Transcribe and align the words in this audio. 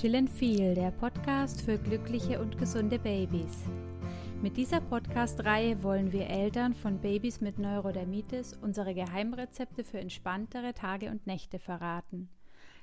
Chill 0.00 0.14
and 0.14 0.30
Feel, 0.30 0.76
der 0.76 0.92
Podcast 0.92 1.60
für 1.60 1.76
glückliche 1.76 2.40
und 2.40 2.56
gesunde 2.56 3.00
Babys. 3.00 3.64
Mit 4.40 4.56
dieser 4.56 4.80
Podcast-Reihe 4.80 5.82
wollen 5.82 6.12
wir 6.12 6.28
Eltern 6.28 6.72
von 6.72 7.00
Babys 7.00 7.40
mit 7.40 7.58
Neurodermitis 7.58 8.56
unsere 8.62 8.94
Geheimrezepte 8.94 9.82
für 9.82 9.98
entspanntere 9.98 10.72
Tage 10.72 11.10
und 11.10 11.26
Nächte 11.26 11.58
verraten. 11.58 12.28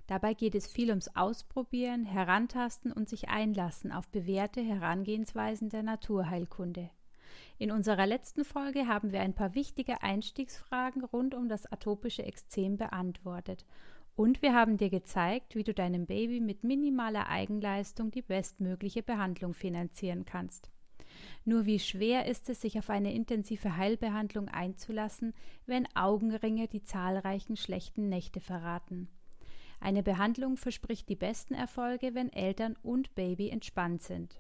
Dabei 0.08 0.34
geht 0.34 0.56
es 0.56 0.68
viel 0.68 0.90
ums 0.90 1.08
Ausprobieren, 1.16 2.04
Herantasten 2.04 2.92
und 2.92 3.08
sich 3.08 3.30
einlassen 3.30 3.94
auf 3.94 4.10
bewährte 4.10 4.60
Herangehensweisen 4.60 5.70
der 5.70 5.84
Naturheilkunde. 5.84 6.90
In 7.58 7.72
unserer 7.72 8.08
letzten 8.08 8.44
Folge 8.44 8.90
haben 8.90 9.14
wir 9.14 9.22
ein 9.22 9.34
paar 9.34 9.56
wichtige 9.56 10.04
Einstiegsfragen 10.04 11.06
rund 11.06 11.34
um 11.34 11.48
das 11.48 11.66
atopische 11.72 12.24
Ekzem 12.24 12.76
beantwortet 12.76 13.66
und 14.16 14.42
wir 14.42 14.54
haben 14.54 14.78
dir 14.78 14.90
gezeigt, 14.90 15.56
wie 15.56 15.64
du 15.64 15.74
deinem 15.74 16.06
Baby 16.06 16.40
mit 16.40 16.64
minimaler 16.64 17.28
Eigenleistung 17.28 18.12
die 18.12 18.22
bestmögliche 18.22 19.04
Behandlung 19.04 19.54
finanzieren 19.54 20.26
kannst. 20.26 20.72
Nur 21.44 21.66
wie 21.66 21.80
schwer 21.80 22.26
ist 22.26 22.50
es, 22.50 22.62
sich 22.62 22.78
auf 22.80 22.90
eine 22.90 23.14
intensive 23.14 23.78
Heilbehandlung 23.78 24.48
einzulassen, 24.48 25.34
wenn 25.66 25.88
Augenringe 25.96 26.68
die 26.68 26.82
zahlreichen 26.82 27.58
schlechten 27.58 28.10
Nächte 28.10 28.40
verraten. 28.40 29.10
Eine 29.80 30.02
Behandlung 30.02 30.58
verspricht 30.58 31.10
die 31.10 31.16
besten 31.16 31.54
Erfolge, 31.54 32.16
wenn 32.16 32.32
Eltern 32.32 32.76
und 32.82 33.14
Baby 33.16 33.50
entspannt 33.50 34.02
sind. 34.02 34.40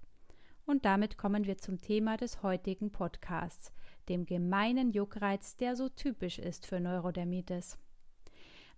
Und 0.65 0.85
damit 0.85 1.17
kommen 1.17 1.45
wir 1.45 1.57
zum 1.57 1.81
Thema 1.81 2.17
des 2.17 2.41
heutigen 2.41 2.91
Podcasts, 2.91 3.71
dem 4.09 4.25
gemeinen 4.25 4.91
Juckreiz, 4.91 5.57
der 5.57 5.75
so 5.75 5.89
typisch 5.89 6.39
ist 6.39 6.65
für 6.65 6.79
Neurodermitis. 6.79 7.77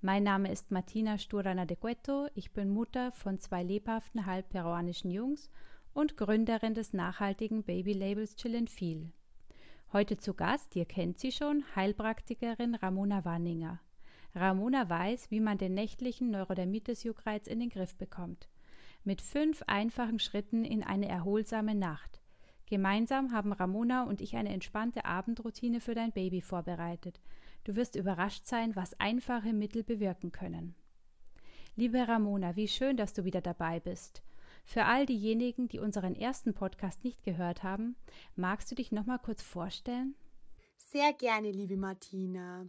Mein 0.01 0.21
Name 0.21 0.51
ist 0.51 0.69
Martina 0.69 1.17
Sturana 1.17 1.65
de 1.65 1.75
Cueto. 1.75 2.27
Ich 2.35 2.51
bin 2.51 2.69
Mutter 2.69 3.11
von 3.11 3.39
zwei 3.39 3.63
lebhaften 3.63 4.27
halb 4.27 4.47
peruanischen 4.49 5.09
Jungs 5.09 5.49
und 5.91 6.17
Gründerin 6.17 6.75
des 6.75 6.93
nachhaltigen 6.93 7.63
Babylabels 7.63 8.35
Chillin' 8.35 8.67
Feel. 8.67 9.11
Heute 9.91 10.17
zu 10.17 10.35
Gast, 10.35 10.75
ihr 10.75 10.85
kennt 10.85 11.17
sie 11.17 11.31
schon, 11.31 11.63
Heilpraktikerin 11.75 12.75
Ramona 12.75 13.25
Wanninger. 13.25 13.79
Ramona 14.35 14.87
weiß, 14.87 15.31
wie 15.31 15.39
man 15.39 15.57
den 15.57 15.73
nächtlichen 15.73 16.29
Neurodermitis-Juckreiz 16.29 17.47
in 17.47 17.59
den 17.59 17.69
Griff 17.69 17.95
bekommt. 17.95 18.49
Mit 19.03 19.23
fünf 19.23 19.63
einfachen 19.65 20.19
Schritten 20.19 20.63
in 20.63 20.83
eine 20.83 21.07
erholsame 21.07 21.73
Nacht. 21.73 22.21
Gemeinsam 22.67 23.31
haben 23.31 23.51
Ramona 23.51 24.03
und 24.03 24.21
ich 24.21 24.35
eine 24.35 24.53
entspannte 24.53 25.05
Abendroutine 25.05 25.81
für 25.81 25.95
dein 25.95 26.11
Baby 26.11 26.41
vorbereitet– 26.41 27.19
Du 27.67 27.75
wirst 27.75 27.97
überrascht 27.97 28.47
sein, 28.47 28.77
was 28.77 28.97
einfache 28.97 29.51
Mittel 29.51 29.83
bewirken 29.83 30.31
können. 30.31 30.73
Liebe 31.75 32.07
Ramona, 32.07 32.55
wie 32.55 32.69
schön, 32.69 32.95
dass 32.95 33.11
du 33.11 33.25
wieder 33.25 33.41
dabei 33.41 33.81
bist. 33.81 34.23
Für 34.63 34.85
all 34.85 35.05
diejenigen, 35.05 35.67
die 35.67 35.79
unseren 35.79 36.15
ersten 36.15 36.53
Podcast 36.53 37.03
nicht 37.03 37.25
gehört 37.25 37.63
haben, 37.63 37.97
magst 38.37 38.71
du 38.71 38.75
dich 38.75 38.93
noch 38.93 39.05
mal 39.05 39.17
kurz 39.17 39.41
vorstellen? 39.41 40.15
Sehr 40.77 41.11
gerne, 41.11 41.51
liebe 41.51 41.75
Martina. 41.75 42.65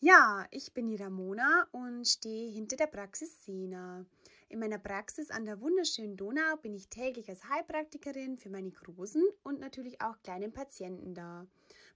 Ja, 0.00 0.46
ich 0.50 0.74
bin 0.74 0.88
die 0.88 0.96
Ramona 0.96 1.66
und 1.72 2.06
stehe 2.06 2.52
hinter 2.52 2.76
der 2.76 2.88
Praxis 2.88 3.42
Sena. 3.46 4.04
In 4.50 4.58
meiner 4.58 4.78
Praxis 4.78 5.30
an 5.30 5.46
der 5.46 5.62
wunderschönen 5.62 6.18
Donau 6.18 6.56
bin 6.60 6.74
ich 6.74 6.88
täglich 6.88 7.30
als 7.30 7.48
Heilpraktikerin 7.48 8.36
für 8.36 8.50
meine 8.50 8.70
großen 8.70 9.24
und 9.44 9.60
natürlich 9.60 10.02
auch 10.02 10.20
kleinen 10.22 10.52
Patienten 10.52 11.14
da. 11.14 11.46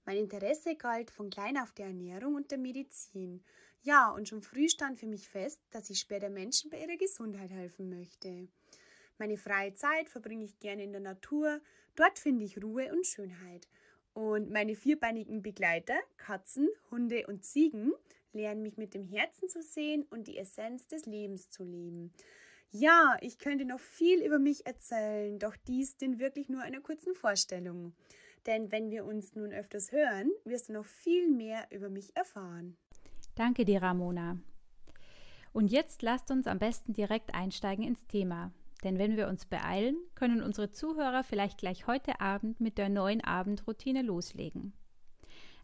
Mein 0.05 0.17
Interesse 0.17 0.75
galt 0.75 1.11
von 1.11 1.29
klein 1.29 1.57
auf 1.57 1.71
der 1.71 1.87
Ernährung 1.87 2.35
und 2.35 2.51
der 2.51 2.57
Medizin. 2.57 3.43
Ja, 3.83 4.09
und 4.11 4.27
schon 4.27 4.41
früh 4.41 4.67
stand 4.67 4.99
für 4.99 5.07
mich 5.07 5.27
fest, 5.27 5.61
dass 5.71 5.89
ich 5.89 5.99
später 5.99 6.29
Menschen 6.29 6.69
bei 6.69 6.79
ihrer 6.79 6.97
Gesundheit 6.97 7.51
helfen 7.51 7.89
möchte. 7.89 8.47
Meine 9.17 9.37
freie 9.37 9.73
Zeit 9.73 10.09
verbringe 10.09 10.45
ich 10.45 10.59
gerne 10.59 10.83
in 10.83 10.91
der 10.91 11.01
Natur. 11.01 11.61
Dort 11.95 12.17
finde 12.17 12.45
ich 12.45 12.63
Ruhe 12.63 12.91
und 12.91 13.05
Schönheit. 13.05 13.67
Und 14.13 14.51
meine 14.51 14.75
vierbeinigen 14.75 15.41
Begleiter, 15.41 15.99
Katzen, 16.17 16.67
Hunde 16.89 17.27
und 17.27 17.45
Ziegen, 17.45 17.93
lernen 18.33 18.61
mich 18.61 18.77
mit 18.77 18.93
dem 18.93 19.03
Herzen 19.03 19.49
zu 19.49 19.61
sehen 19.61 20.05
und 20.09 20.27
die 20.27 20.37
Essenz 20.37 20.87
des 20.87 21.05
Lebens 21.05 21.49
zu 21.49 21.63
leben. 21.63 22.11
Ja, 22.71 23.17
ich 23.21 23.37
könnte 23.37 23.65
noch 23.65 23.79
viel 23.79 24.23
über 24.23 24.39
mich 24.39 24.65
erzählen, 24.65 25.37
doch 25.39 25.55
dies 25.67 25.97
dient 25.97 26.19
wirklich 26.19 26.49
nur 26.49 26.61
einer 26.61 26.81
kurzen 26.81 27.13
Vorstellung. 27.13 27.93
Denn 28.47 28.71
wenn 28.71 28.89
wir 28.89 29.05
uns 29.05 29.35
nun 29.35 29.51
öfters 29.51 29.91
hören, 29.91 30.31
wirst 30.45 30.69
du 30.69 30.73
noch 30.73 30.85
viel 30.85 31.29
mehr 31.29 31.67
über 31.69 31.89
mich 31.89 32.15
erfahren. 32.15 32.75
Danke 33.35 33.65
dir, 33.65 33.81
Ramona. 33.81 34.37
Und 35.53 35.71
jetzt 35.71 36.01
lasst 36.01 36.31
uns 36.31 36.47
am 36.47 36.59
besten 36.59 36.93
direkt 36.93 37.35
einsteigen 37.35 37.83
ins 37.83 38.07
Thema. 38.07 38.51
Denn 38.83 38.97
wenn 38.97 39.15
wir 39.15 39.27
uns 39.27 39.45
beeilen, 39.45 39.95
können 40.15 40.41
unsere 40.41 40.71
Zuhörer 40.71 41.23
vielleicht 41.23 41.59
gleich 41.59 41.85
heute 41.87 42.19
Abend 42.19 42.59
mit 42.59 42.77
der 42.77 42.89
neuen 42.89 43.23
Abendroutine 43.23 44.01
loslegen. 44.01 44.73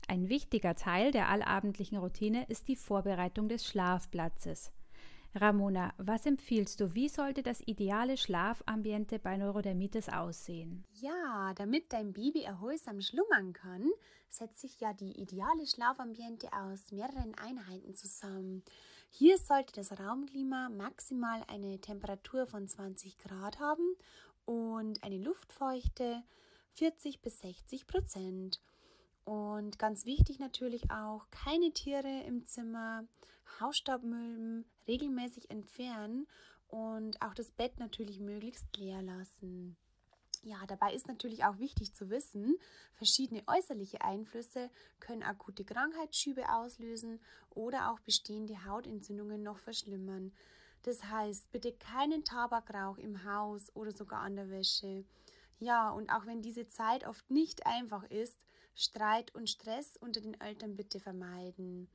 Ein 0.07 0.29
wichtiger 0.29 0.75
Teil 0.75 1.11
der 1.11 1.29
allabendlichen 1.29 1.97
Routine 1.97 2.45
ist 2.47 2.67
die 2.67 2.75
Vorbereitung 2.75 3.49
des 3.49 3.65
Schlafplatzes. 3.65 4.71
Ramona, 5.40 5.94
was 5.98 6.25
empfiehlst 6.25 6.80
du? 6.80 6.96
Wie 6.96 7.09
sollte 7.09 7.44
das 7.44 7.62
ideale 7.62 8.18
Schlafambiente 8.18 9.20
bei 9.20 9.38
Neurodermitis 9.38 10.09
aussehen? 10.09 10.84
Ja, 10.94 11.53
damit 11.56 11.94
dein 11.94 12.14
Baby 12.14 12.42
erholsam 12.42 13.02
schlummern 13.02 13.53
kann, 13.53 13.90
setzt 14.30 14.62
sich 14.62 14.80
ja 14.80 14.94
die 14.94 15.20
ideale 15.22 15.68
Schlafambiente 15.68 16.52
aus 16.53 16.92
mehreren 16.92 17.36
Einheiten 17.36 17.94
zusammen. 17.94 18.64
Hier 19.09 19.38
sollte 19.38 19.74
das 19.74 20.00
Raumklima 20.00 20.70
maximal 20.70 21.44
eine 21.48 21.80
Temperatur 21.80 22.48
von 22.48 22.68
20 22.68 23.19
Grad 23.19 23.59
haben 23.59 23.96
und 24.46 25.04
eine 25.04 25.19
Luftfeuchte 25.19 26.24
40 26.74 27.22
bis 27.22 27.42
60 27.42 27.86
Prozent. 27.86 28.59
Und 29.27 29.77
ganz 29.77 30.05
wichtig 30.05 30.39
natürlich 30.39 30.89
auch, 30.89 31.29
keine 31.31 31.73
Tiere 31.73 32.23
im 32.25 32.45
Zimmer, 32.45 33.03
Hausstaubmüll 33.59 34.63
regelmäßig 34.88 35.51
entfernen 35.51 36.27
und 36.69 37.21
auch 37.21 37.33
das 37.33 37.51
Bett 37.51 37.77
natürlich 37.77 38.21
möglichst 38.21 38.77
leer 38.77 39.01
lassen. 39.01 39.75
Ja, 40.43 40.65
dabei 40.65 40.93
ist 40.93 41.09
natürlich 41.09 41.43
auch 41.43 41.59
wichtig 41.59 41.93
zu 41.93 42.09
wissen, 42.09 42.55
verschiedene 42.93 43.43
äußerliche 43.47 43.99
Einflüsse 43.99 44.69
können 45.01 45.23
akute 45.23 45.65
Krankheitsschübe 45.65 46.49
auslösen 46.49 47.19
oder 47.49 47.91
auch 47.91 47.99
bestehende 47.99 48.63
Hautentzündungen 48.63 49.44
noch 49.44 49.57
verschlimmern. 49.57 50.31
Das 50.83 51.03
heißt, 51.03 51.51
bitte 51.51 51.73
keinen 51.73 52.23
Tabakrauch 52.23 52.97
im 52.97 53.25
Haus 53.25 53.75
oder 53.75 53.91
sogar 53.91 54.21
an 54.21 54.38
der 54.38 54.49
Wäsche. 54.49 55.03
Ja, 55.59 55.89
und 55.89 56.09
auch 56.11 56.25
wenn 56.25 56.41
diese 56.41 56.69
Zeit 56.69 57.05
oft 57.05 57.29
nicht 57.29 57.65
einfach 57.65 58.05
ist, 58.05 58.47
Streit 58.79 59.33
und 59.33 59.49
Stress 59.49 59.97
unter 59.97 60.21
den 60.21 60.39
Eltern 60.39 60.75
bitte 60.75 60.99
vermeiden. 60.99 61.89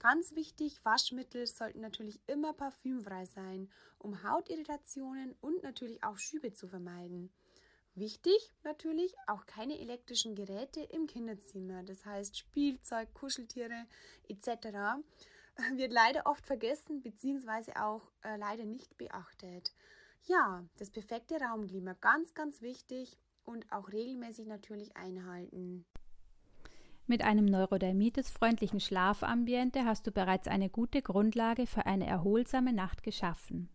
Ganz 0.00 0.34
wichtig, 0.34 0.84
Waschmittel 0.84 1.46
sollten 1.46 1.80
natürlich 1.80 2.20
immer 2.26 2.52
parfümfrei 2.52 3.24
sein, 3.24 3.70
um 3.98 4.24
Hautirritationen 4.24 5.36
und 5.40 5.62
natürlich 5.62 6.02
auch 6.02 6.18
Schübe 6.18 6.52
zu 6.52 6.66
vermeiden. 6.66 7.32
Wichtig 7.94 8.52
natürlich 8.64 9.14
auch 9.28 9.46
keine 9.46 9.78
elektrischen 9.78 10.34
Geräte 10.34 10.80
im 10.80 11.06
Kinderzimmer, 11.06 11.84
das 11.84 12.04
heißt 12.04 12.36
Spielzeug, 12.36 13.14
Kuscheltiere 13.14 13.86
etc. 14.28 14.98
wird 15.76 15.92
leider 15.92 16.26
oft 16.26 16.44
vergessen 16.44 17.00
bzw. 17.00 17.78
auch 17.78 18.10
äh, 18.24 18.36
leider 18.36 18.64
nicht 18.64 18.98
beachtet. 18.98 19.72
Ja, 20.24 20.64
das 20.78 20.90
perfekte 20.90 21.36
Raumklima 21.36 21.92
ganz, 22.00 22.34
ganz 22.34 22.60
wichtig 22.60 23.16
und 23.44 23.70
auch 23.70 23.92
regelmäßig 23.92 24.48
natürlich 24.48 24.96
einhalten. 24.96 25.86
Mit 27.06 27.22
einem 27.22 27.44
neurodermitis-freundlichen 27.44 28.80
Schlafambiente 28.80 29.84
hast 29.84 30.06
du 30.06 30.10
bereits 30.10 30.48
eine 30.48 30.70
gute 30.70 31.02
Grundlage 31.02 31.66
für 31.66 31.84
eine 31.84 32.06
erholsame 32.06 32.72
Nacht 32.72 33.02
geschaffen. 33.02 33.68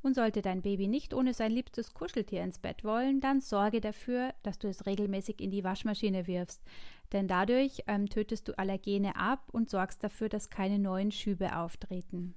Und 0.00 0.14
sollte 0.14 0.40
dein 0.40 0.62
Baby 0.62 0.88
nicht 0.88 1.12
ohne 1.12 1.34
sein 1.34 1.52
liebstes 1.52 1.92
Kuscheltier 1.92 2.42
ins 2.42 2.58
Bett 2.58 2.82
wollen, 2.82 3.20
dann 3.20 3.42
sorge 3.42 3.82
dafür, 3.82 4.32
dass 4.42 4.58
du 4.58 4.68
es 4.68 4.86
regelmäßig 4.86 5.40
in 5.40 5.50
die 5.50 5.62
Waschmaschine 5.62 6.26
wirfst, 6.26 6.62
denn 7.12 7.28
dadurch 7.28 7.82
ähm, 7.86 8.08
tötest 8.08 8.48
du 8.48 8.58
Allergene 8.58 9.16
ab 9.16 9.48
und 9.52 9.68
sorgst 9.68 10.02
dafür, 10.02 10.30
dass 10.30 10.48
keine 10.48 10.78
neuen 10.78 11.10
Schübe 11.10 11.56
auftreten. 11.56 12.34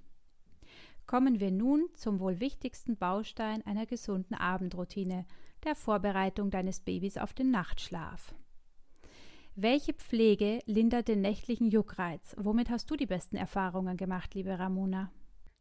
Kommen 1.06 1.40
wir 1.40 1.52
nun 1.52 1.88
zum 1.96 2.20
wohl 2.20 2.42
wichtigsten 2.42 2.98
Baustein 2.98 3.66
einer 3.66 3.86
gesunden 3.86 4.36
Abendroutine, 4.36 5.26
der 5.64 5.76
Vorbereitung 5.76 6.52
deines 6.52 6.82
Babys 6.82 7.18
auf 7.18 7.34
den 7.34 7.50
Nachtschlaf. 7.50 8.34
Welche 9.60 9.94
Pflege 9.94 10.60
lindert 10.68 11.08
den 11.08 11.22
nächtlichen 11.22 11.72
Juckreiz? 11.72 12.36
Womit 12.38 12.70
hast 12.70 12.92
du 12.92 12.96
die 12.96 13.08
besten 13.08 13.38
Erfahrungen 13.38 13.98
gemacht, 13.98 14.36
liebe 14.36 14.60
Ramona? 14.60 15.12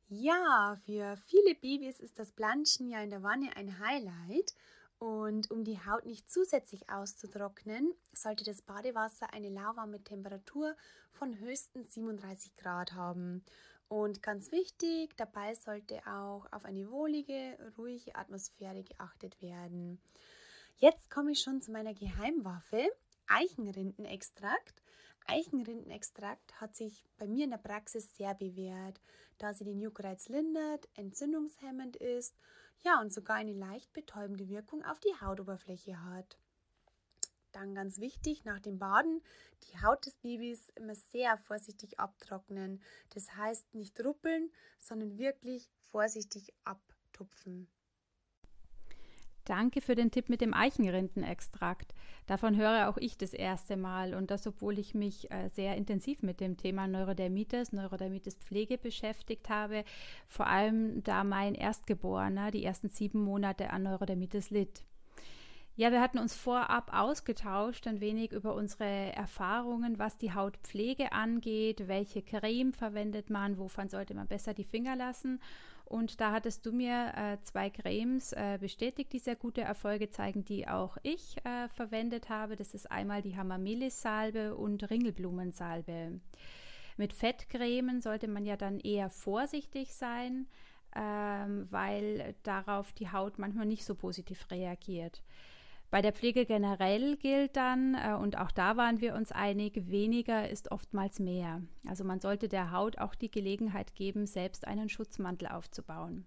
Ja, 0.08 0.76
für 0.84 1.16
viele 1.24 1.54
Babys 1.54 2.00
ist 2.00 2.18
das 2.18 2.30
Planschen 2.30 2.90
ja 2.90 3.00
in 3.00 3.08
der 3.08 3.22
Wanne 3.22 3.56
ein 3.56 3.78
Highlight. 3.78 4.54
Und 4.98 5.50
um 5.50 5.64
die 5.64 5.78
Haut 5.78 6.04
nicht 6.04 6.30
zusätzlich 6.30 6.90
auszutrocknen, 6.90 7.94
sollte 8.12 8.44
das 8.44 8.60
Badewasser 8.60 9.32
eine 9.32 9.48
lauwarme 9.48 10.04
Temperatur 10.04 10.76
von 11.12 11.38
höchstens 11.38 11.94
37 11.94 12.54
Grad 12.56 12.92
haben. 12.92 13.46
Und 13.88 14.22
ganz 14.22 14.52
wichtig, 14.52 15.16
dabei 15.16 15.54
sollte 15.54 16.06
auch 16.06 16.44
auf 16.52 16.66
eine 16.66 16.90
wohlige, 16.90 17.56
ruhige 17.78 18.14
Atmosphäre 18.14 18.82
geachtet 18.82 19.40
werden. 19.40 19.98
Jetzt 20.76 21.08
komme 21.08 21.32
ich 21.32 21.40
schon 21.40 21.62
zu 21.62 21.72
meiner 21.72 21.94
Geheimwaffe, 21.94 22.90
Eichenrindenextrakt. 23.28 24.82
Eichenrindenextrakt 25.26 26.60
hat 26.60 26.76
sich 26.76 27.04
bei 27.18 27.26
mir 27.26 27.44
in 27.44 27.50
der 27.50 27.58
Praxis 27.58 28.16
sehr 28.16 28.34
bewährt, 28.34 29.00
da 29.38 29.52
sie 29.52 29.64
den 29.64 29.80
Juckreiz 29.80 30.28
lindert, 30.28 30.88
entzündungshemmend 30.94 31.96
ist, 31.96 32.36
ja 32.84 33.00
und 33.00 33.12
sogar 33.12 33.36
eine 33.36 33.52
leicht 33.52 33.92
betäubende 33.92 34.48
Wirkung 34.48 34.84
auf 34.84 35.00
die 35.00 35.14
Hautoberfläche 35.20 36.04
hat. 36.04 36.38
Dann 37.52 37.74
ganz 37.74 37.98
wichtig, 37.98 38.44
nach 38.44 38.60
dem 38.60 38.78
Baden 38.78 39.22
die 39.64 39.80
Haut 39.80 40.04
des 40.04 40.14
Babys 40.16 40.68
immer 40.74 40.94
sehr 40.94 41.38
vorsichtig 41.38 41.98
abtrocknen. 41.98 42.82
Das 43.14 43.34
heißt 43.34 43.74
nicht 43.74 43.98
ruppeln, 44.04 44.52
sondern 44.78 45.16
wirklich 45.16 45.70
vorsichtig 45.90 46.52
abtupfen. 46.64 47.66
Danke 49.46 49.80
für 49.80 49.94
den 49.94 50.10
Tipp 50.10 50.28
mit 50.28 50.40
dem 50.40 50.52
Eichenrindenextrakt. 50.52 51.94
Davon 52.26 52.56
höre 52.56 52.88
auch 52.88 52.96
ich 52.96 53.16
das 53.16 53.32
erste 53.32 53.76
Mal 53.76 54.12
und 54.12 54.32
das, 54.32 54.44
obwohl 54.44 54.76
ich 54.76 54.92
mich 54.92 55.30
äh, 55.30 55.48
sehr 55.50 55.76
intensiv 55.76 56.22
mit 56.24 56.40
dem 56.40 56.56
Thema 56.56 56.88
Neurodermitis, 56.88 57.72
Neurodermitis 57.72 58.34
Pflege 58.34 58.76
beschäftigt 58.76 59.48
habe, 59.48 59.84
vor 60.26 60.48
allem 60.48 61.04
da 61.04 61.22
mein 61.22 61.54
Erstgeborener 61.54 62.50
die 62.50 62.64
ersten 62.64 62.88
sieben 62.88 63.22
Monate 63.22 63.70
an 63.70 63.84
Neurodermitis 63.84 64.50
litt. 64.50 64.84
Ja, 65.76 65.92
wir 65.92 66.00
hatten 66.00 66.18
uns 66.18 66.34
vorab 66.34 66.90
ausgetauscht, 66.92 67.86
ein 67.86 68.00
wenig 68.00 68.32
über 68.32 68.54
unsere 68.54 69.12
Erfahrungen, 69.14 69.98
was 69.98 70.18
die 70.18 70.32
Hautpflege 70.32 71.12
angeht, 71.12 71.86
welche 71.86 72.22
Creme 72.22 72.72
verwendet 72.72 73.30
man, 73.30 73.58
wovon 73.58 73.90
sollte 73.90 74.14
man 74.14 74.26
besser 74.26 74.54
die 74.54 74.64
Finger 74.64 74.96
lassen. 74.96 75.38
Und 75.86 76.20
da 76.20 76.32
hattest 76.32 76.66
du 76.66 76.72
mir 76.72 77.12
äh, 77.14 77.40
zwei 77.42 77.70
Cremes 77.70 78.32
äh, 78.32 78.58
bestätigt, 78.60 79.12
die 79.12 79.20
sehr 79.20 79.36
gute 79.36 79.60
Erfolge 79.60 80.10
zeigen, 80.10 80.44
die 80.44 80.66
auch 80.66 80.96
ich 81.04 81.36
äh, 81.44 81.68
verwendet 81.68 82.28
habe. 82.28 82.56
Das 82.56 82.74
ist 82.74 82.90
einmal 82.90 83.22
die 83.22 83.36
Hamamelis-Salbe 83.36 84.56
und 84.56 84.90
Ringelblumensalbe. 84.90 86.20
Mit 86.96 87.12
Fettcremen 87.12 88.00
sollte 88.00 88.26
man 88.26 88.44
ja 88.44 88.56
dann 88.56 88.80
eher 88.80 89.10
vorsichtig 89.10 89.94
sein, 89.94 90.48
ähm, 90.96 91.68
weil 91.70 92.34
darauf 92.42 92.92
die 92.92 93.12
Haut 93.12 93.38
manchmal 93.38 93.66
nicht 93.66 93.84
so 93.84 93.94
positiv 93.94 94.50
reagiert. 94.50 95.22
Bei 95.96 96.02
der 96.02 96.12
Pflege 96.12 96.44
generell 96.44 97.16
gilt 97.16 97.56
dann, 97.56 97.94
äh, 97.94 98.12
und 98.20 98.36
auch 98.36 98.50
da 98.50 98.76
waren 98.76 99.00
wir 99.00 99.14
uns 99.14 99.32
einig, 99.32 99.88
weniger 99.88 100.46
ist 100.46 100.70
oftmals 100.70 101.20
mehr. 101.20 101.62
Also 101.86 102.04
man 102.04 102.20
sollte 102.20 102.48
der 102.48 102.70
Haut 102.70 102.98
auch 102.98 103.14
die 103.14 103.30
Gelegenheit 103.30 103.94
geben, 103.94 104.26
selbst 104.26 104.66
einen 104.66 104.90
Schutzmantel 104.90 105.48
aufzubauen. 105.48 106.26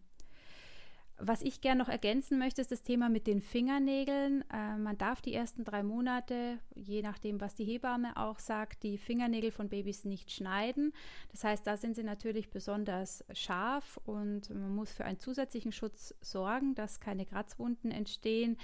Was 1.22 1.42
ich 1.42 1.60
gerne 1.60 1.84
noch 1.84 1.90
ergänzen 1.90 2.40
möchte, 2.40 2.62
ist 2.62 2.72
das 2.72 2.82
Thema 2.82 3.10
mit 3.10 3.28
den 3.28 3.42
Fingernägeln. 3.42 4.46
Äh, 4.54 4.78
man 4.78 4.98
darf 4.98 5.22
die 5.22 5.34
ersten 5.34 5.66
drei 5.66 5.84
Monate, 5.84 6.60
je 6.76 7.02
nachdem, 7.02 7.42
was 7.42 7.56
die 7.56 7.66
Hebamme 7.66 8.16
auch 8.16 8.40
sagt, 8.40 8.84
die 8.84 8.98
Fingernägel 8.98 9.52
von 9.52 9.68
Babys 9.68 10.06
nicht 10.06 10.32
schneiden. 10.32 10.94
Das 11.32 11.44
heißt, 11.44 11.68
da 11.68 11.76
sind 11.76 11.98
sie 11.98 12.04
natürlich 12.04 12.50
besonders 12.50 13.26
scharf 13.34 14.00
und 14.06 14.50
man 14.50 14.74
muss 14.74 14.94
für 14.94 15.04
einen 15.04 15.20
zusätzlichen 15.20 15.74
Schutz 15.74 16.16
sorgen, 16.22 16.74
dass 16.74 17.02
keine 17.02 17.26
Kratzwunden 17.26 17.92
entstehen. 17.92 18.58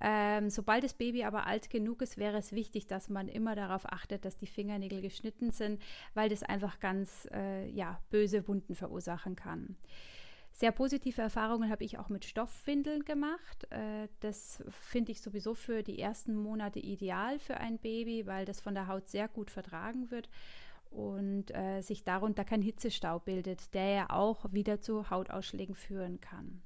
Ähm, 0.00 0.50
sobald 0.50 0.82
das 0.82 0.94
Baby 0.94 1.22
aber 1.22 1.46
alt 1.46 1.70
genug 1.70 2.02
ist, 2.02 2.18
wäre 2.18 2.36
es 2.36 2.50
wichtig, 2.50 2.88
dass 2.88 3.08
man 3.08 3.28
immer 3.28 3.54
darauf 3.54 3.86
achtet, 3.86 4.24
dass 4.24 4.36
die 4.36 4.48
Fingernägel 4.48 5.00
geschnitten 5.00 5.52
sind, 5.52 5.80
weil 6.14 6.28
das 6.28 6.42
einfach 6.42 6.80
ganz 6.80 7.28
äh, 7.32 7.68
ja, 7.68 8.00
böse 8.10 8.48
Wunden 8.48 8.74
verursachen 8.74 9.36
kann. 9.36 9.76
Sehr 10.52 10.70
positive 10.70 11.20
Erfahrungen 11.20 11.70
habe 11.70 11.84
ich 11.84 11.98
auch 11.98 12.08
mit 12.08 12.24
Stoffwindeln 12.24 13.04
gemacht. 13.04 13.66
Äh, 13.70 14.08
das 14.20 14.62
finde 14.70 15.12
ich 15.12 15.20
sowieso 15.22 15.54
für 15.54 15.82
die 15.82 15.98
ersten 15.98 16.34
Monate 16.34 16.78
ideal 16.78 17.38
für 17.38 17.56
ein 17.56 17.78
Baby, 17.78 18.26
weil 18.26 18.44
das 18.44 18.60
von 18.60 18.74
der 18.74 18.86
Haut 18.86 19.08
sehr 19.08 19.28
gut 19.28 19.50
vertragen 19.50 20.10
wird 20.10 20.28
und 20.90 21.50
äh, 21.54 21.80
sich 21.80 22.04
darunter 22.04 22.44
kein 22.44 22.62
Hitzestaub 22.62 23.24
bildet, 23.24 23.72
der 23.74 23.88
ja 23.88 24.10
auch 24.10 24.52
wieder 24.52 24.80
zu 24.80 25.08
Hautausschlägen 25.10 25.74
führen 25.74 26.20
kann. 26.20 26.62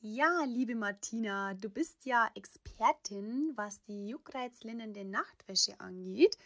Ja, 0.00 0.44
liebe 0.46 0.76
Martina, 0.76 1.54
du 1.54 1.70
bist 1.70 2.06
ja 2.06 2.30
Expertin, 2.36 3.52
was 3.56 3.82
die 3.82 4.08
juckreizlindernde 4.08 5.04
Nachtwäsche 5.04 5.80
angeht. 5.80 6.36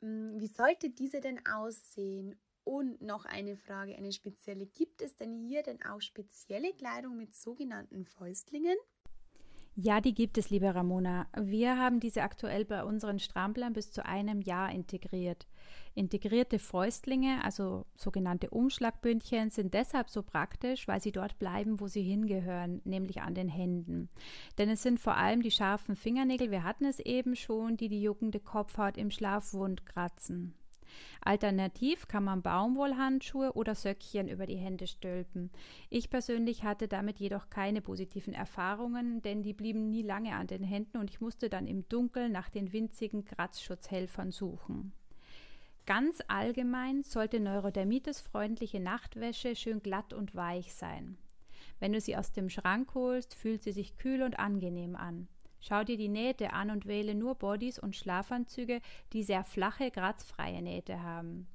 Hm, 0.00 0.40
wie 0.40 0.46
sollte 0.46 0.88
diese 0.88 1.20
denn 1.20 1.44
aussehen? 1.44 2.40
Und 2.70 3.02
noch 3.02 3.24
eine 3.24 3.56
Frage, 3.56 3.96
eine 3.96 4.12
spezielle. 4.12 4.64
Gibt 4.64 5.02
es 5.02 5.16
denn 5.16 5.34
hier 5.34 5.64
denn 5.64 5.82
auch 5.82 6.00
spezielle 6.00 6.72
Kleidung 6.72 7.16
mit 7.16 7.34
sogenannten 7.34 8.04
Fäustlingen? 8.04 8.76
Ja, 9.74 10.00
die 10.00 10.14
gibt 10.14 10.38
es, 10.38 10.50
liebe 10.50 10.72
Ramona. 10.72 11.26
Wir 11.36 11.78
haben 11.78 11.98
diese 11.98 12.22
aktuell 12.22 12.64
bei 12.64 12.84
unseren 12.84 13.18
Stramplern 13.18 13.72
bis 13.72 13.90
zu 13.90 14.06
einem 14.06 14.40
Jahr 14.40 14.70
integriert. 14.70 15.48
Integrierte 15.96 16.60
Fäustlinge, 16.60 17.42
also 17.42 17.86
sogenannte 17.96 18.50
Umschlagbündchen, 18.50 19.50
sind 19.50 19.74
deshalb 19.74 20.08
so 20.08 20.22
praktisch, 20.22 20.86
weil 20.86 21.00
sie 21.00 21.10
dort 21.10 21.40
bleiben, 21.40 21.80
wo 21.80 21.88
sie 21.88 22.02
hingehören, 22.02 22.82
nämlich 22.84 23.20
an 23.20 23.34
den 23.34 23.48
Händen. 23.48 24.10
Denn 24.58 24.68
es 24.68 24.84
sind 24.84 25.00
vor 25.00 25.16
allem 25.16 25.42
die 25.42 25.50
scharfen 25.50 25.96
Fingernägel, 25.96 26.52
wir 26.52 26.62
hatten 26.62 26.84
es 26.84 27.00
eben 27.00 27.34
schon, 27.34 27.76
die 27.76 27.88
die 27.88 28.00
juckende 28.00 28.38
Kopfhaut 28.38 28.96
im 28.96 29.10
Schlafwund 29.10 29.86
kratzen. 29.86 30.54
Alternativ 31.20 32.08
kann 32.08 32.24
man 32.24 32.42
Baumwollhandschuhe 32.42 33.52
oder 33.52 33.74
Söckchen 33.74 34.28
über 34.28 34.46
die 34.46 34.56
Hände 34.56 34.86
stülpen. 34.86 35.50
Ich 35.88 36.10
persönlich 36.10 36.64
hatte 36.64 36.88
damit 36.88 37.18
jedoch 37.18 37.50
keine 37.50 37.80
positiven 37.80 38.34
Erfahrungen, 38.34 39.22
denn 39.22 39.42
die 39.42 39.52
blieben 39.52 39.90
nie 39.90 40.02
lange 40.02 40.34
an 40.34 40.46
den 40.46 40.62
Händen 40.62 40.98
und 40.98 41.10
ich 41.10 41.20
musste 41.20 41.50
dann 41.50 41.66
im 41.66 41.88
Dunkeln 41.88 42.32
nach 42.32 42.48
den 42.48 42.72
winzigen 42.72 43.24
Kratzschutzhelfern 43.24 44.30
suchen. 44.30 44.92
Ganz 45.86 46.22
allgemein 46.28 47.02
sollte 47.02 47.40
Neurodermitis-freundliche 47.40 48.80
Nachtwäsche 48.80 49.56
schön 49.56 49.82
glatt 49.82 50.12
und 50.12 50.34
weich 50.34 50.72
sein. 50.72 51.18
Wenn 51.80 51.92
du 51.92 52.00
sie 52.00 52.16
aus 52.16 52.30
dem 52.30 52.50
Schrank 52.50 52.94
holst, 52.94 53.34
fühlt 53.34 53.62
sie 53.62 53.72
sich 53.72 53.96
kühl 53.96 54.22
und 54.22 54.38
angenehm 54.38 54.94
an. 54.94 55.26
Schau 55.60 55.84
dir 55.84 55.96
die 55.96 56.08
Nähte 56.08 56.52
an 56.52 56.70
und 56.70 56.86
wähle 56.86 57.14
nur 57.14 57.34
Bodies 57.34 57.78
und 57.78 57.94
Schlafanzüge, 57.94 58.80
die 59.12 59.22
sehr 59.22 59.44
flache, 59.44 59.90
kratzfreie 59.90 60.62
Nähte 60.62 61.02
haben. 61.02 61.46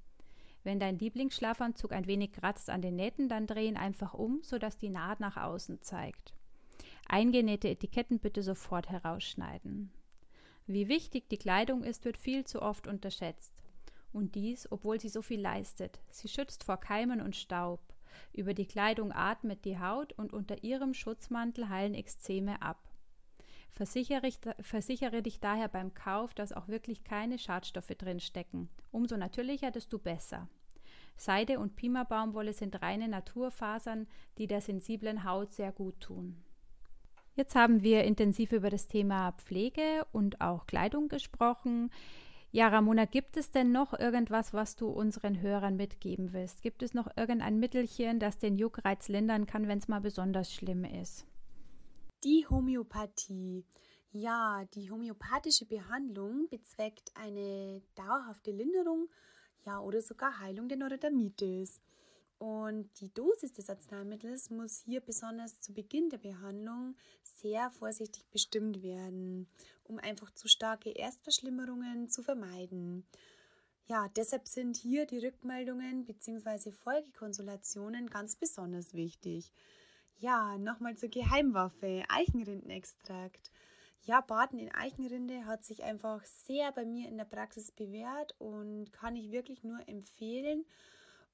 Wenn 0.63 0.80
dein 0.80 0.98
Lieblingsschlafanzug 0.98 1.92
ein 1.92 2.07
wenig 2.07 2.31
kratzt 2.31 2.69
an 2.69 2.81
den 2.81 2.96
Nähten, 2.96 3.30
dann 3.30 3.46
dreh 3.46 3.68
ihn 3.68 3.78
einfach 3.78 4.13
um, 4.13 4.40
sodass 4.42 4.77
die 4.77 4.89
Naht 4.89 5.20
nach 5.20 5.38
außen 5.38 5.82
zeigt. 5.82 6.34
Eingenähte 7.08 7.70
Etiketten 7.70 8.20
bitte 8.20 8.41
sofort 8.41 8.89
herausschneiden. 8.89 9.91
Wie 10.65 10.88
wichtig 10.88 11.29
die 11.29 11.38
Kleidung 11.38 11.84
ist, 11.84 12.06
wird 12.06 12.18
viel 12.18 12.46
zu 12.46 12.63
oft 12.63 12.88
unterschätzt. 12.88 13.53
Und 14.12 14.34
dies, 14.34 14.72
obwohl 14.72 15.00
sie 15.00 15.10
so 15.10 15.22
viel 15.22 15.39
leistet. 15.39 16.00
Sie 16.10 16.27
schützt 16.27 16.63
vor 16.63 16.77
Keimen 16.77 17.22
und 17.22 17.36
Staub. 17.36 17.82
Über 18.34 18.53
die 18.53 18.65
Kleidung 18.65 19.12
atmet 19.12 19.65
die 19.65 19.77
Haut 19.77 20.13
und 20.13 20.34
unter 20.34 20.63
ihrem 20.63 20.94
Schutzmantel 20.94 21.70
heilen 21.70 21.94
Ekzeme 21.94 22.62
ab. 22.62 22.85
Versichere, 23.75 24.25
ich, 24.25 24.39
versichere 24.62 25.22
dich 25.22 25.41
daher 25.41 25.67
beim 25.67 25.94
Kauf, 25.94 26.34
dass 26.34 26.53
auch 26.53 26.70
wirklich 26.70 27.03
keine 27.03 27.38
Schadstoffe 27.38 27.94
drin 27.98 28.22
stecken. 28.22 28.70
Umso 28.91 29.17
natürlicher, 29.17 29.70
desto 29.70 30.00
besser. 30.00 30.48
Seide 31.17 31.60
und 31.60 31.75
Pima-Baumwolle 31.75 32.53
sind 32.53 32.82
reine 32.82 33.10
Naturfasern, 33.10 34.08
die 34.38 34.48
der 34.48 34.62
sensiblen 34.62 35.25
Haut 35.25 35.51
sehr 35.53 35.74
gut 35.74 36.00
tun. 36.00 36.41
Jetzt 37.36 37.55
haben 37.55 37.84
wir 37.84 38.05
intensiv 38.05 38.53
über 38.53 38.70
das 38.70 38.88
Thema 38.88 39.34
Pflege 39.34 40.08
und 40.13 40.39
auch 40.39 40.67
Kleidung 40.67 41.10
gesprochen. 41.10 41.91
Ja, 42.53 42.70
Ramona, 42.70 43.03
gibt 43.03 43.36
es 43.36 43.51
denn 43.51 43.74
noch 43.74 43.91
irgendwas, 43.98 44.53
was 44.53 44.77
du 44.77 44.88
unseren 44.88 45.41
Hörern 45.41 45.75
mitgeben 45.75 46.32
willst? 46.32 46.62
Gibt 46.62 46.82
es 46.82 46.94
noch 46.94 47.10
irgendein 47.17 47.60
Mittelchen, 47.60 48.20
das 48.20 48.38
den 48.38 48.55
Juckreiz 48.55 49.10
lindern 49.10 49.46
kann, 49.46 49.67
wenn 49.67 49.79
es 49.79 49.89
mal 49.89 50.00
besonders 50.00 50.53
schlimm 50.53 50.86
ist? 50.86 51.27
Die 52.25 52.48
Homöopathie. 52.50 53.63
Ja, 54.12 54.65
die 54.74 54.89
homöopathische 54.89 55.67
Behandlung 55.67 56.50
bezweckt 56.50 57.12
eine 57.13 57.84
dauerhafte 57.94 58.50
Linderung, 58.50 59.10
ja, 59.63 59.79
oder 59.79 60.01
sogar 60.01 60.39
Heilung 60.39 60.67
der 60.67 60.79
Neurodermitis. 60.79 61.79
Und 62.39 62.89
die 63.00 63.13
Dosis 63.13 63.53
des 63.53 63.70
Arzneimittels 63.70 64.50
muss 64.50 64.79
hier 64.79 65.01
besonders 65.01 65.62
zu 65.62 65.72
Beginn 65.72 66.10
der 66.10 66.17
Behandlung 66.17 66.96
sehr 67.22 67.70
vorsichtig 67.70 68.25
bestimmt 68.32 68.82
werden, 68.82 69.48
um 69.84 70.00
einfach 70.00 70.32
zu 70.32 70.48
starke 70.48 70.89
Erstverschlimmerungen 70.89 72.10
zu 72.10 72.24
vermeiden. 72.24 73.05
Ja, 73.86 74.08
deshalb 74.15 74.48
sind 74.48 74.77
hier 74.77 75.05
die 75.05 75.20
Rückmeldungen 75.20 76.05
bzw. 76.05 76.72
Folgekonsultationen 76.72 78.10
ganz 78.10 78.36
besonders 78.36 78.96
wichtig. 78.96 79.53
Ja, 80.17 80.57
nochmal 80.57 80.95
zur 80.95 81.10
Geheimwaffe, 81.10 82.03
Eichenrindenextrakt. 82.07 83.51
Ja, 84.03 84.22
Baden 84.22 84.60
in 84.60 84.74
Eichenrinde 84.74 85.45
hat 85.45 85.65
sich 85.65 85.84
einfach 85.84 86.24
sehr 86.24 86.72
bei 86.72 86.86
mir 86.86 87.10
in 87.10 87.17
der 87.17 87.25
Praxis 87.25 87.72
bewährt 87.72 88.34
und 88.39 88.93
kann 88.93 89.15
ich 89.15 89.31
wirklich 89.31 89.63
nur 89.63 89.79
empfehlen. 89.88 90.65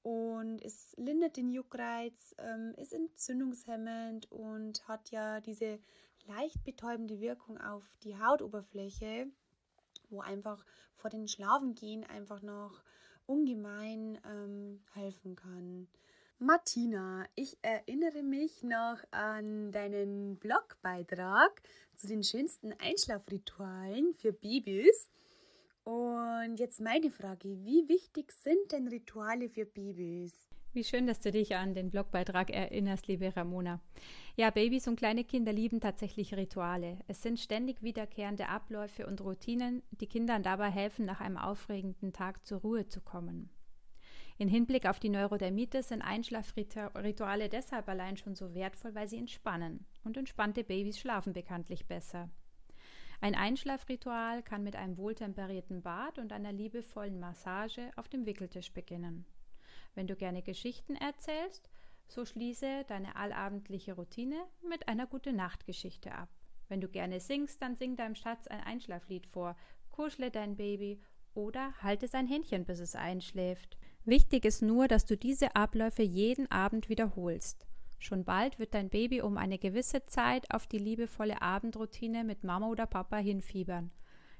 und 0.02 0.60
es 0.62 0.94
lindert 0.96 1.36
den 1.36 1.48
Juckreiz, 1.50 2.34
ähm, 2.38 2.74
ist 2.76 2.92
entzündungshemmend 2.92 4.30
und 4.32 4.86
hat 4.88 5.10
ja 5.10 5.40
diese 5.40 5.78
leicht 6.26 6.64
betäubende 6.64 7.20
Wirkung 7.20 7.58
auf 7.60 7.84
die 8.02 8.18
Hautoberfläche, 8.18 9.28
wo 10.10 10.20
einfach 10.20 10.64
vor 10.96 11.10
den 11.10 11.28
Schlafengehen 11.28 12.04
einfach 12.04 12.42
noch 12.42 12.82
ungemein 13.26 14.18
ähm, 14.26 14.82
helfen 14.94 15.36
kann. 15.36 15.88
Martina, 16.42 17.24
ich 17.36 17.56
erinnere 17.62 18.24
mich 18.24 18.64
noch 18.64 18.98
an 19.12 19.70
deinen 19.70 20.38
Blogbeitrag 20.38 21.62
zu 21.94 22.08
den 22.08 22.24
schönsten 22.24 22.72
Einschlafritualen 22.80 24.12
für 24.14 24.32
Babys. 24.32 25.08
Und 25.84 26.56
jetzt 26.56 26.80
meine 26.80 27.12
Frage, 27.12 27.48
wie 27.64 27.88
wichtig 27.88 28.32
sind 28.32 28.72
denn 28.72 28.88
Rituale 28.88 29.50
für 29.50 29.66
Babys? 29.66 30.48
Wie 30.72 30.82
schön, 30.82 31.06
dass 31.06 31.20
du 31.20 31.30
dich 31.30 31.54
an 31.54 31.74
den 31.74 31.90
Blogbeitrag 31.90 32.50
erinnerst, 32.50 33.06
liebe 33.06 33.36
Ramona. 33.36 33.80
Ja, 34.34 34.50
Babys 34.50 34.88
und 34.88 34.96
kleine 34.96 35.22
Kinder 35.22 35.52
lieben 35.52 35.78
tatsächlich 35.78 36.34
Rituale. 36.34 36.98
Es 37.06 37.22
sind 37.22 37.38
ständig 37.38 37.84
wiederkehrende 37.84 38.48
Abläufe 38.48 39.06
und 39.06 39.20
Routinen, 39.20 39.84
die 39.92 40.08
Kindern 40.08 40.42
dabei 40.42 40.70
helfen, 40.70 41.04
nach 41.04 41.20
einem 41.20 41.36
aufregenden 41.36 42.12
Tag 42.12 42.44
zur 42.44 42.62
Ruhe 42.62 42.88
zu 42.88 43.00
kommen. 43.00 43.48
In 44.38 44.48
Hinblick 44.48 44.86
auf 44.86 44.98
die 44.98 45.08
Neurodermitis 45.08 45.88
sind 45.88 46.02
Einschlafrituale 46.02 47.48
deshalb 47.48 47.88
allein 47.88 48.16
schon 48.16 48.34
so 48.34 48.54
wertvoll, 48.54 48.94
weil 48.94 49.08
sie 49.08 49.18
entspannen. 49.18 49.86
Und 50.04 50.16
entspannte 50.16 50.64
Babys 50.64 50.98
schlafen 50.98 51.32
bekanntlich 51.32 51.86
besser. 51.86 52.30
Ein 53.20 53.36
Einschlafritual 53.36 54.42
kann 54.42 54.64
mit 54.64 54.74
einem 54.74 54.96
wohltemperierten 54.96 55.82
Bad 55.82 56.18
und 56.18 56.32
einer 56.32 56.50
liebevollen 56.50 57.20
Massage 57.20 57.90
auf 57.94 58.08
dem 58.08 58.26
Wickeltisch 58.26 58.72
beginnen. 58.72 59.26
Wenn 59.94 60.08
du 60.08 60.16
gerne 60.16 60.42
Geschichten 60.42 60.96
erzählst, 60.96 61.68
so 62.08 62.24
schließe 62.24 62.84
deine 62.88 63.14
allabendliche 63.14 63.94
Routine 63.94 64.42
mit 64.68 64.88
einer 64.88 65.06
gute 65.06 65.32
Nachtgeschichte 65.32 66.12
ab. 66.12 66.28
Wenn 66.68 66.80
du 66.80 66.88
gerne 66.88 67.20
singst, 67.20 67.62
dann 67.62 67.76
sing 67.76 67.96
deinem 67.96 68.14
Schatz 68.14 68.46
ein 68.48 68.60
Einschlaflied 68.60 69.26
vor, 69.26 69.56
kuschle 69.90 70.30
dein 70.30 70.56
Baby 70.56 71.00
oder 71.34 71.74
halte 71.80 72.08
sein 72.08 72.26
Händchen, 72.26 72.64
bis 72.64 72.80
es 72.80 72.94
einschläft. 72.94 73.78
Wichtig 74.04 74.44
ist 74.44 74.62
nur, 74.62 74.88
dass 74.88 75.04
du 75.04 75.16
diese 75.16 75.54
Abläufe 75.54 76.02
jeden 76.02 76.50
Abend 76.50 76.88
wiederholst. 76.88 77.66
Schon 78.00 78.24
bald 78.24 78.58
wird 78.58 78.74
dein 78.74 78.88
Baby 78.88 79.22
um 79.22 79.36
eine 79.36 79.58
gewisse 79.58 80.04
Zeit 80.06 80.52
auf 80.52 80.66
die 80.66 80.78
liebevolle 80.78 81.40
Abendroutine 81.40 82.24
mit 82.24 82.42
Mama 82.42 82.66
oder 82.66 82.86
Papa 82.86 83.18
hinfiebern. 83.18 83.92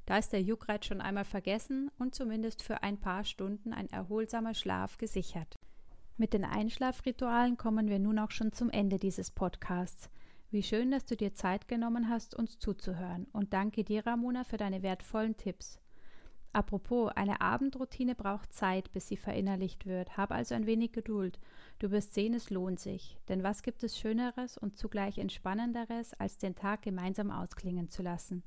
Da 0.05 0.19
ist 0.19 0.33
der 0.33 0.43
Juckreiz 0.43 0.87
schon 0.87 1.01
einmal 1.01 1.25
vergessen 1.25 1.89
und 1.97 2.13
zumindest 2.13 2.63
für 2.65 2.83
ein 2.83 2.99
paar 2.99 3.25
Stunden 3.25 3.73
ein 3.73 3.89
erholsamer 3.91 4.55
Schlaf 4.55 4.99
gesichert. 4.99 5.61
Mit 6.17 6.33
den 6.33 6.45
Einschlafritualen 6.45 7.57
kommen 7.57 7.89
wir 7.89 8.01
nun 8.01 8.19
auch 8.19 8.33
schon 8.33 8.53
zum 8.53 8.69
Ende 8.69 8.99
dieses 8.99 9.31
Podcasts. 9.31 10.11
Wie 10.51 10.65
schön, 10.65 10.91
dass 10.91 11.07
du 11.07 11.17
dir 11.17 11.33
Zeit 11.35 11.69
genommen 11.69 12.09
hast, 12.09 12.35
uns 12.35 12.59
zuzuhören. 12.59 13.27
Und 13.33 13.55
danke 13.55 13.85
dir, 13.85 14.05
Ramona, 14.05 14.43
für 14.45 14.57
deine 14.57 14.83
wertvollen 14.83 15.37
Tipps. 15.37 15.82
Apropos, 16.55 17.11
eine 17.15 17.41
Abendroutine 17.41 18.15
braucht 18.15 18.53
Zeit, 18.53 18.93
bis 18.93 19.09
sie 19.09 19.17
verinnerlicht 19.17 19.87
wird. 19.87 20.19
Hab 20.19 20.31
also 20.31 20.55
ein 20.55 20.67
wenig 20.67 20.93
Geduld. 20.93 21.39
Du 21.79 21.91
wirst 21.91 22.13
sehen, 22.13 22.35
es 22.35 22.51
lohnt 22.51 22.79
sich. 22.79 23.19
Denn 23.29 23.43
was 23.43 23.63
gibt 23.63 23.83
es 23.83 23.99
Schöneres 23.99 24.59
und 24.59 24.77
zugleich 24.77 25.17
Entspannenderes, 25.17 26.13
als 26.15 26.37
den 26.37 26.55
Tag 26.55 26.83
gemeinsam 26.83 27.31
ausklingen 27.31 27.89
zu 27.89 28.03
lassen? 28.03 28.43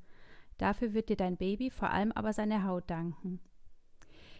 Dafür 0.56 0.94
wird 0.94 1.08
dir 1.08 1.16
dein 1.16 1.36
Baby, 1.36 1.70
vor 1.70 1.90
allem 1.90 2.12
aber 2.12 2.32
seine 2.32 2.64
Haut 2.64 2.88
danken. 2.88 3.40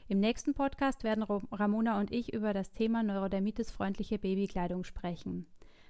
Im 0.09 0.21
nächsten 0.21 0.55
Podcast 0.55 1.03
werden 1.03 1.25
Ramona 1.25 1.99
und 1.99 2.13
ich 2.13 2.33
über 2.33 2.55
das 2.55 2.71
Thema 2.71 3.03
neurodermitis-freundliche 3.03 4.21
Babykleidung 4.21 4.85
sprechen. 4.85 5.47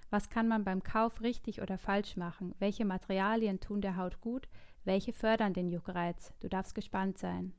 Was 0.09 0.31
kann 0.31 0.49
man 0.49 0.65
beim 0.65 0.83
Kauf 0.83 1.21
richtig 1.21 1.61
oder 1.61 1.77
falsch 1.77 2.17
machen? 2.17 2.55
Welche 2.59 2.87
Materialien 2.87 3.61
tun 3.61 3.83
der 3.83 3.97
Haut 3.97 4.23
gut? 4.23 4.49
Welche 4.85 5.13
fördern 5.13 5.53
den 5.53 5.69
Juckreiz? 5.69 6.33
Du 6.41 6.49
darfst 6.49 6.75
gespannt 6.75 7.19
sein. 7.19 7.53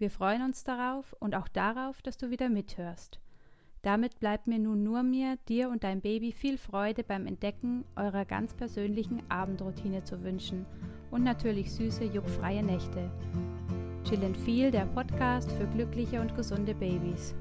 Wir 0.00 0.10
freuen 0.10 0.40
uns 0.40 0.64
darauf 0.64 1.14
und 1.20 1.34
auch 1.34 1.46
darauf, 1.46 2.00
dass 2.00 2.16
du 2.16 2.30
wieder 2.30 2.48
mithörst. 2.48 3.20
Damit 3.82 4.18
bleibt 4.18 4.46
mir 4.46 4.58
nun 4.58 4.82
nur 4.82 5.02
mir, 5.02 5.36
dir 5.46 5.68
und 5.68 5.84
deinem 5.84 6.00
Baby 6.00 6.32
viel 6.32 6.56
Freude 6.56 7.04
beim 7.04 7.26
Entdecken 7.26 7.84
eurer 7.96 8.24
ganz 8.24 8.54
persönlichen 8.54 9.22
Abendroutine 9.30 10.02
zu 10.02 10.22
wünschen 10.22 10.64
und 11.10 11.22
natürlich 11.22 11.70
süße, 11.72 12.04
juckfreie 12.04 12.62
Nächte. 12.62 13.10
Chill 14.04 14.24
and 14.24 14.38
Feel, 14.38 14.70
der 14.70 14.86
Podcast 14.86 15.52
für 15.52 15.66
glückliche 15.66 16.22
und 16.22 16.34
gesunde 16.34 16.74
Babys. 16.74 17.34